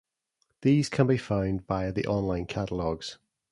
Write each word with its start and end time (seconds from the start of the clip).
These 0.63 0.89
can 0.89 1.05
be 1.05 1.17
found 1.19 1.67
via 1.67 1.91
the 1.91 2.07
online 2.07 2.47
catalogues. 2.47 3.19